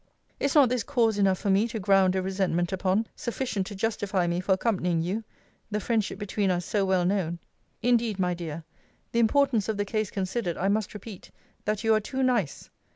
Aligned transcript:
Is 0.39 0.55
not 0.55 0.69
this 0.69 0.81
cause 0.81 1.19
enough 1.19 1.37
for 1.37 1.51
me 1.51 1.67
to 1.67 1.79
ground 1.79 2.15
a 2.15 2.23
resentment 2.23 2.71
upon, 2.73 3.05
sufficient 3.15 3.67
to 3.67 3.75
justify 3.75 4.25
me 4.25 4.39
for 4.39 4.53
accompanying 4.53 5.03
you; 5.03 5.23
the 5.69 5.79
friendship 5.79 6.17
between 6.17 6.49
us 6.49 6.65
so 6.65 6.83
well 6.85 7.05
known? 7.05 7.37
Indeed, 7.83 8.17
my 8.17 8.33
dear, 8.33 8.63
the 9.11 9.19
importance 9.19 9.69
of 9.69 9.77
the 9.77 9.85
case 9.85 10.09
considered, 10.09 10.57
I 10.57 10.69
must 10.69 10.95
repeat, 10.95 11.29
that 11.65 11.83
you 11.83 11.93
are 11.93 11.99
too 11.99 12.23
nice. 12.23 12.71